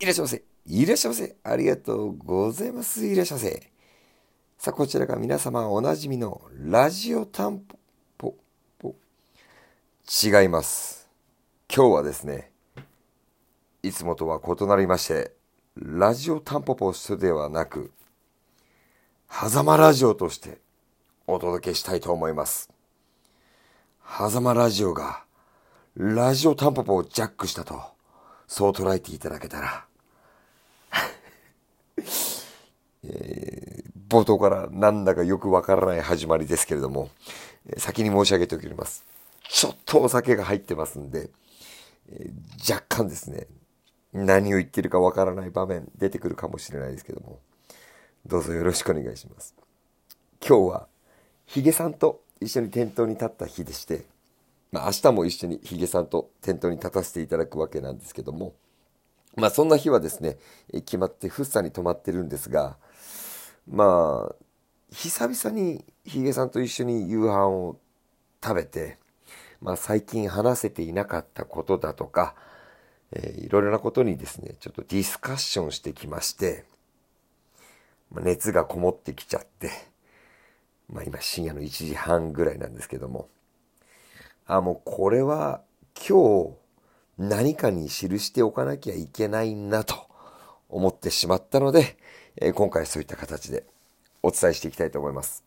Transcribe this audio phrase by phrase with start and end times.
[0.00, 0.44] いらっしゃいませ。
[0.66, 1.36] いらっしゃいませ。
[1.44, 3.06] ありがとうございます。
[3.06, 3.70] いらっしゃいませ。
[4.58, 7.60] さあ、こちらが皆様おなじみのラジオタン
[8.18, 8.34] ポ
[8.80, 8.94] ポ。
[10.22, 11.08] 違います。
[11.74, 12.50] 今日はですね、
[13.82, 15.32] いつもとは異なりまして、
[15.76, 17.92] ラジオタンポポスではなく、
[19.30, 20.58] 狭間ラジオとして
[21.26, 22.70] お届けしたいと思います。
[24.06, 25.24] 狭間ラジオが
[25.96, 27.93] ラジオタンポポをジャックしたと、
[28.54, 29.84] そう捉えていただけたら、
[33.02, 37.10] えー、冒頭からなんだかよくわからない始まりですけれども、
[37.78, 39.04] 先に申し上げておきます。
[39.48, 41.30] ちょっとお酒が入ってますんで、
[42.10, 43.48] えー、若干ですね、
[44.12, 47.40] 何を言ってるかわからない場面出てくるかもしれないですけども、
[48.24, 49.56] どうぞよろしくお願いします。
[50.40, 50.86] 今日は、
[51.46, 54.04] ヒゲさんと一緒に店頭に立った日でして、
[54.74, 58.54] まあ明日も一緒にヒゲさんと店頭に立たせていただくわけなんですけども、
[59.36, 60.36] まあそんな日はですね、
[60.72, 62.76] 決まってフッサに泊まってるんですが、
[63.70, 64.34] まあ、
[64.90, 67.78] 久々にヒゲさんと一緒に夕飯を
[68.42, 68.98] 食べて、
[69.62, 72.34] まあ最近話せていなかったことだとか、
[73.12, 76.64] えー、いろいろなことにですね、ちょっとディスカッションしてきまして、
[78.10, 79.70] まあ、熱がこもってきちゃって、
[80.92, 83.28] まあ今深夜の1時半ぐらいなんですけども、
[84.46, 85.62] あ、もうこれは
[85.96, 86.64] 今日
[87.18, 89.94] 何かに記しておかなきゃいけないなと
[90.68, 91.96] 思ってしまったので、
[92.36, 93.64] えー、今回そういった形で
[94.22, 95.44] お伝えしていきたいと思います。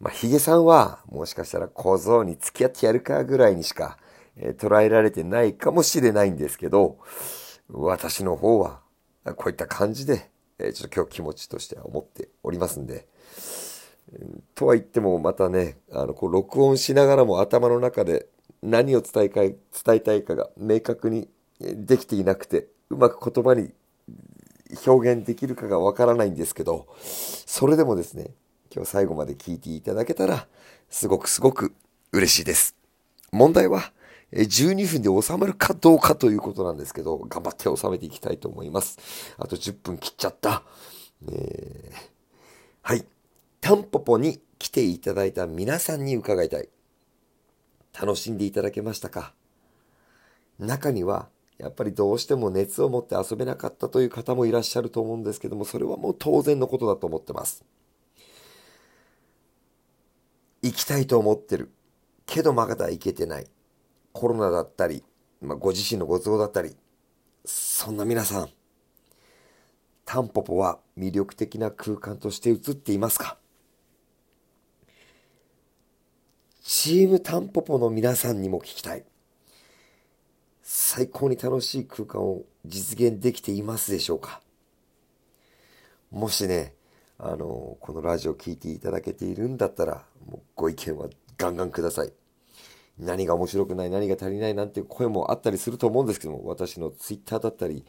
[0.00, 3.98] まあ、ヒゲさんはもしかしたら小僧に付き合ってやるかぐらいにしか、
[4.36, 6.98] えー、捉えられてないかもしれないんですけど、
[7.68, 8.80] 私の方は
[9.36, 13.06] こういった感じで、えー、ちょっと今日気持ちとしては思っておりますんで、
[14.54, 18.26] とは言ってもまたね、あの、こう録音しながらも頭の中で
[18.62, 19.56] 何を伝えか伝
[19.88, 21.28] えたいかが明確に
[21.60, 23.72] できていなくて、うまく言葉に
[24.86, 28.30] 表現できるかがわからないんですけど、それでもですね、
[28.74, 30.46] 今日最後まで聞いていただけたら、
[30.88, 31.74] すごくすごく
[32.12, 32.74] 嬉しいです。
[33.32, 33.92] 問題は、
[34.32, 38.98] 12分で収まるかどうかということなんですけど、頑張って収めていきたいと思います。
[39.38, 40.62] あと10分切っちゃった。
[41.30, 41.96] えー、
[42.82, 43.04] はい。
[43.64, 46.68] タンポポに来ていただいた皆さんに伺いたい。
[47.98, 49.32] 楽しんでいただけましたか？
[50.58, 57.64] 中には、やっぱりどうしても熱を持って遊べなかったという方もいらっしゃると思うんですけども、それはもう当然のことだと思ってます。
[60.60, 61.72] 行きたいと思ってる。
[62.26, 63.46] けどまだ行けてない。
[64.12, 65.02] コロナだったり、
[65.40, 66.76] まあ、ご自身のご都合だったり、
[67.46, 68.50] そんな皆さん、
[70.04, 73.38] タンポポは魅力的な空間として映っていますか？
[76.84, 79.04] チームタンポポの皆さんにも聞きたい。
[80.62, 84.42] 最高に楽しい空間を実現できていますでしょうか？
[86.10, 86.74] もしね、
[87.16, 91.08] あの、このラジオ聴いていただけているんだったら、もうご意見は
[91.38, 92.12] ガンガンください。
[92.98, 97.86] 何が面白くない、何が足りないなんていう声もあったりすると思うんですけども、私のツイッターだったり、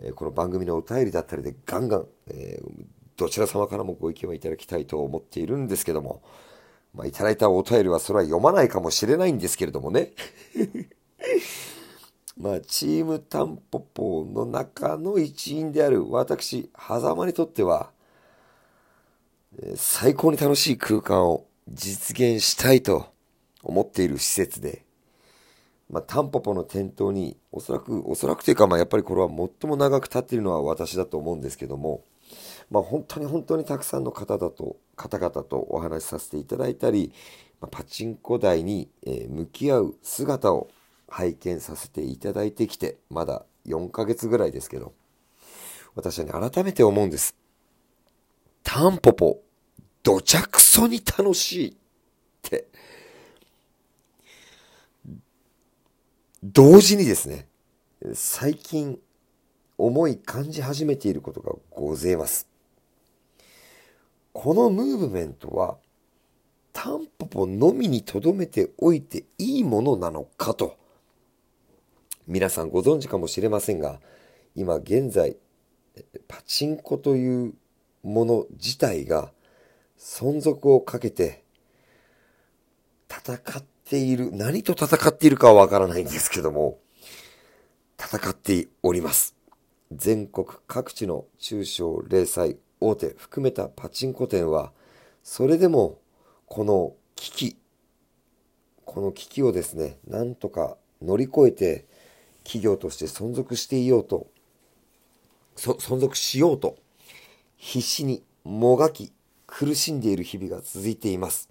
[0.00, 2.60] えこの番組のお便りだったりでガンガン、え、
[3.16, 6.24] どちら様からもご意見をいただきたいと思っているんですけども、
[6.94, 10.12] まあ、いただいたお便りはそれは読まないかもしれないんですけれどもね。
[12.36, 17.92] まあ、チームタンポポの中の一員である私、狭間にとっては、
[19.76, 23.06] 最高に楽しい空間を実現したいと
[23.62, 24.84] 思っている施設で、
[25.90, 32.02] まあ、タンポポの店頭に、おそらく、おそらくというか、まあ、やっぱりこれは最も長く立っているのは私だと思うんですけども、
[32.72, 37.12] まあ、本当に本当にたくさんの方だと、方々とお話しさせていただいたり、
[37.60, 40.70] まあ、パチンコ台に、え向き合う姿を
[41.06, 44.94] 拝見させていただいてきて、まだ4ヶ月ぐらいですけど、
[45.94, 47.36] 私はね、改めて思うんです。
[48.62, 49.42] タンポポ、
[50.02, 51.74] どちゃくそに楽しいっ
[52.40, 52.68] て、
[56.42, 57.46] 同時にですね、
[58.14, 58.98] 最近
[59.76, 62.51] 思い感じ始めていることがございます。
[64.32, 65.78] このムーブメントは、
[66.72, 70.78] タンポポのみに留めておいていいものなのかと、
[72.26, 74.00] 皆さんご存知かもしれませんが、
[74.54, 75.36] 今現在、
[76.28, 77.54] パチンコという
[78.02, 79.32] もの自体が
[79.98, 81.44] 存続をかけて
[83.10, 86.78] 戦っている、何と戦っているかはわからないんですけども、
[87.98, 89.36] 戦っております。
[89.92, 94.72] 全国各地の中小零細大手含めたパチンコ店は、
[95.22, 95.98] それでも
[96.46, 97.56] この危機、
[98.84, 101.86] この危機をですね、なんとか乗り越えて
[102.44, 104.26] 企業として存続していようと
[105.56, 106.76] 存続しようと
[107.56, 109.12] 必死にもがき
[109.46, 111.48] 苦しんでいる日々が続いています。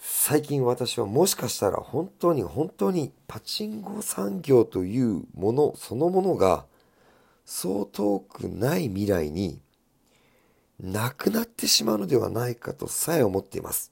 [0.00, 6.66] 最近私はもしかしたら本当に本当にパチンコ産業というものそのものが
[7.50, 9.58] そう遠くない未来に
[10.78, 13.90] なくなってしまうのではないかとさえ思っています。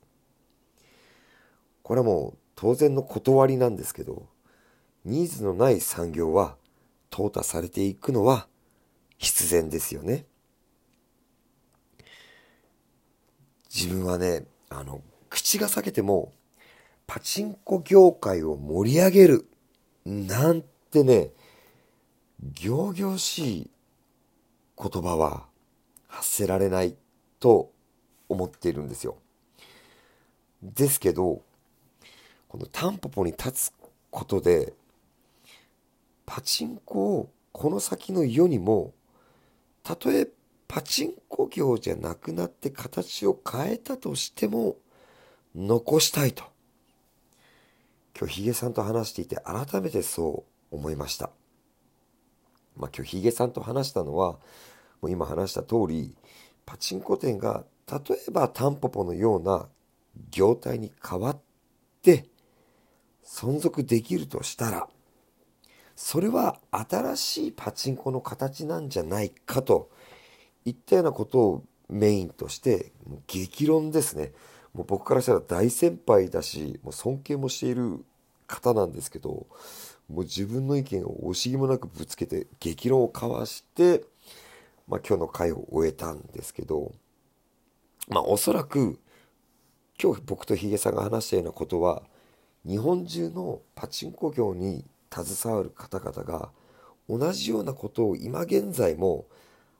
[1.82, 4.26] これはもう当然の断りなんですけど、
[5.06, 6.56] ニーズのない産業は
[7.10, 8.46] 淘汰されていくのは
[9.16, 10.26] 必然ですよね。
[13.74, 15.00] 自分はね、あの、
[15.30, 16.34] 口が裂けても、
[17.06, 19.48] パチンコ業界を盛り上げる、
[20.04, 21.30] なんてね、
[22.54, 23.70] 行々しい
[24.78, 25.46] 言葉は
[26.06, 26.96] 発せられない
[27.40, 27.70] と
[28.28, 29.16] 思っているんですよ。
[30.62, 31.42] ですけど、
[32.48, 33.72] このタンポポに立つ
[34.10, 34.74] ことで、
[36.24, 38.92] パチンコをこの先の世にも、
[39.82, 40.28] たとえ
[40.68, 44.76] パチンコ業じゃなくなって形を変えたとしても、
[45.54, 46.44] 残したいと。
[48.18, 51.30] 今日ヒゲさんと話していて改めてそう思いました。
[52.76, 54.32] まあ今日ヒゲさんと話したのは、
[55.00, 56.14] もう今話した通り、
[56.64, 59.68] パチンコ店が例えばタンポポのような
[60.30, 61.38] 業態に変わっ
[62.02, 62.26] て
[63.24, 64.88] 存続できるとしたら、
[65.94, 69.90] それは新しいパチンコの形なんじゃないかと
[70.64, 72.92] いったようなことをメインとして
[73.26, 74.32] 激論ですね。
[74.74, 78.04] もう僕からしたら大先輩だし、もう尊敬もしている
[78.46, 79.46] 方なんですけど、
[80.08, 84.04] もう自分の意見を惜しげもなくぶつけて激論を交わして、
[84.86, 86.92] まあ今日の会を終えたんですけど、
[88.08, 88.98] まあおそらく
[90.00, 92.02] 今日僕とヒゲさんが話したようなことは、
[92.66, 96.50] 日本中のパチンコ業に携わる方々が
[97.08, 99.26] 同じようなことを今現在も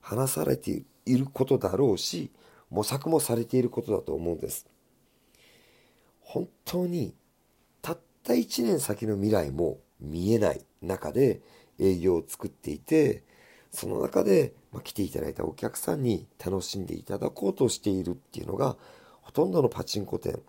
[0.01, 2.31] 話されていることだろうし
[2.71, 4.67] 模索もされていることだと思うんです。
[6.21, 7.15] 本当に
[7.83, 11.41] たった1年先の未来も見えない中で
[11.79, 13.23] 営業を作っていて
[13.71, 18.77] その中で、ま来ていただいたお客さんに楽しんでいただこうとしているっていうのが
[19.21, 20.41] ほとんどのパチンコ店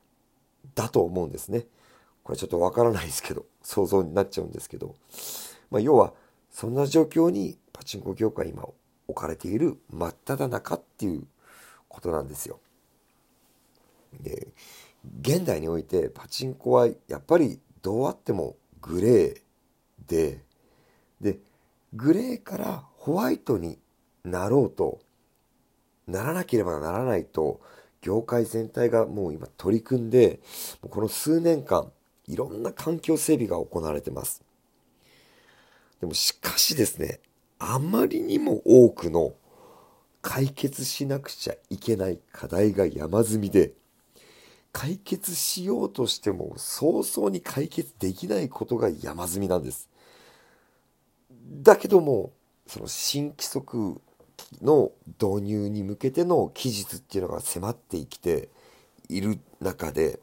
[0.75, 1.65] だと思うんですね。
[2.23, 4.95] これちょっとわからないですけど想像になっちゃうんですけど、
[5.71, 6.13] まあ、要は
[6.51, 8.67] そんな状況にパチンコ業界今
[9.07, 11.23] 置かれている真っ只中っていう
[11.88, 12.59] ことなんですよ。
[14.21, 14.47] で
[15.21, 18.55] 現代においてパチンコはやっぱりどうあっても
[18.88, 19.42] グレー
[20.07, 20.42] で
[21.19, 21.39] で
[21.94, 23.78] グレーからホワイトに
[24.24, 25.00] なろうと
[26.07, 27.60] ならなければならないと
[28.01, 30.39] 業界全体がもう今取り組んで
[30.81, 31.92] この数年間
[32.28, 34.44] いろんな環境整備が行われてます。
[36.00, 37.19] でもしかしですね
[37.60, 39.34] あまりにも多くの
[40.22, 43.74] 解決しなくちゃいけない課題が山積みで
[44.71, 49.89] 解決しようとしても早々に解決できないことが山積みなんです。
[51.61, 52.31] だけども、
[52.67, 54.01] その新規則
[54.61, 54.91] の
[55.21, 58.49] 導入に向けての期日っていうのが迫ってきて
[59.09, 60.19] いる中で、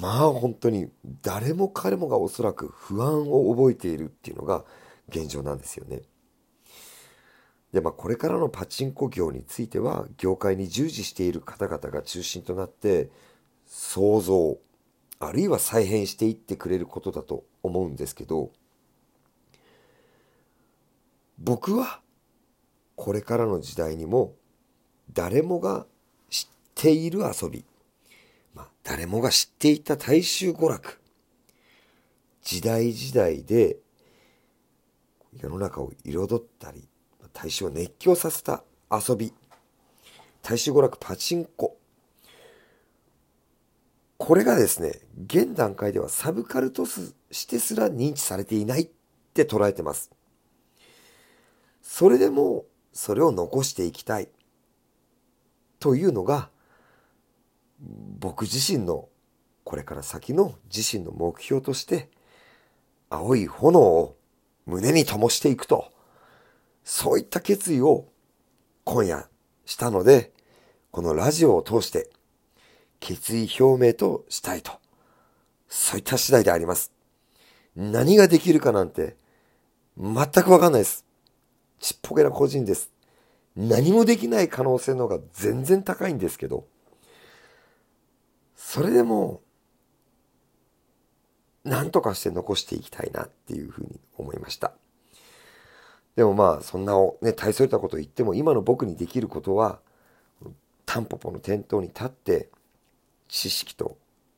[0.00, 0.90] まあ本当に
[1.22, 4.64] 誰も彼もがおそらく不安を覚えているっていうのが
[5.08, 6.02] 現状なんですよね。
[7.72, 13.10] で、まあ、これからのパチンコ業については、業界に従事している方々が中心となって、
[13.66, 14.58] 想像、
[15.18, 18.50] あるいは再編していってくれることだと思うんですけど、
[21.38, 22.00] 僕は、
[22.94, 24.34] これからの時代にも、
[25.12, 25.86] 誰もが
[26.28, 27.64] 知っている遊び、
[28.54, 31.00] まあ、誰もが知っていた大衆娯楽、
[32.42, 33.78] 時代時代で
[35.40, 36.88] 世の中を彩ったり
[37.32, 39.32] 大衆を熱狂させた遊び。
[40.42, 41.76] 大衆娯楽パチンコ。
[44.18, 48.88] これがですね現段階ではサブカルトスしてすら認知されていないっ
[49.34, 50.10] て捉えてます。
[51.80, 54.28] それでもそれを残していきたい。
[55.80, 56.50] というのが
[58.20, 59.08] 僕自身の
[59.64, 62.08] これから先の自身の目標として
[63.10, 64.16] 青い炎を
[64.66, 65.91] 胸に灯していくと。
[66.84, 68.06] そういった決意を
[68.84, 69.28] 今夜
[69.64, 70.32] したので、
[70.90, 72.10] このラジオを通して
[73.00, 74.72] 決意表明としたいと。
[75.68, 76.92] そういった次第であります。
[77.74, 79.16] 何ができるかなんて
[79.98, 81.04] 全くわかんないです。
[81.78, 82.90] ちっぽけな個人です。
[83.56, 86.66] 何もできない可能性の方が全然高いんですけど、
[88.56, 89.42] それでも、
[91.64, 94.72] 何とかして残していきたいなっていうふうに思いました。
[96.16, 99.80] でもまあ、そんなね、大それたこと言っても、今の僕にできることは、
[100.84, 102.48] タンポポの店頭に立って、
[103.28, 103.96] 知識と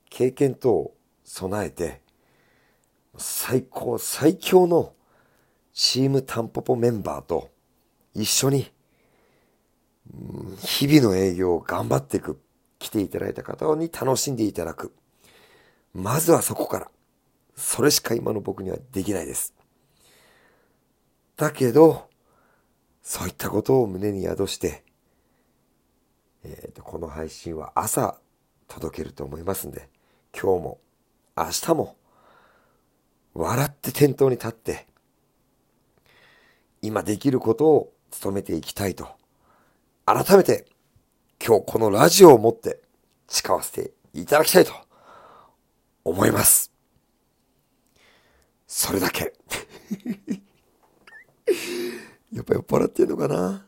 [0.09, 2.01] 経験とを備えて、
[3.17, 4.93] 最高、最強の
[5.73, 7.51] チームタンポポメンバーと
[8.15, 8.71] 一緒に、
[10.61, 12.41] 日々の営業を頑張っていく。
[12.85, 14.93] 来ていただいた方に楽しんでいただく。
[15.95, 16.91] まずはそこから。
[17.57, 19.55] それしか今の僕にはできないです。
[21.37, 22.09] だけど、
[23.03, 24.85] そういったことを胸に宿して、
[26.45, 28.19] えーと、この配信は朝
[28.69, 29.89] 届けると思いますんで、
[30.33, 30.81] 今日も
[31.37, 31.97] 明日も
[33.35, 34.87] 笑って店頭に立って、
[36.83, 39.09] 今できることを努めていきたいと、
[40.07, 40.67] 改めて
[41.45, 42.81] 今日このラジオをもって
[43.27, 44.73] 誓わせていただきたいと
[46.05, 46.71] 思います。
[48.67, 49.33] それだけ。
[52.33, 53.67] やっぱ酔っ払ってんのかな？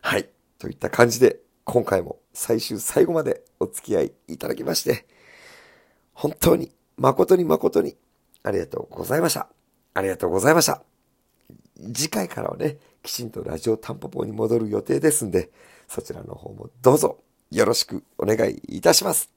[0.00, 0.28] はい。
[0.58, 5.06] といった感じで、今回も最終最後までお付き合いいただきまして、
[6.14, 7.96] 本当に誠に誠に
[8.42, 9.48] ありがとうございました。
[9.94, 10.82] ありがとうございました。
[11.94, 15.50] 次回からはね、きちんとラジオタンポポに戻る予定ですんで、
[15.86, 17.18] そちらの方もどうぞ
[17.50, 19.30] よろしくお願いいたします。